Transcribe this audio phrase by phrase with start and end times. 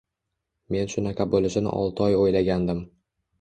[0.75, 2.83] Men shunaqa boʻlishini olti oy oʻylagandim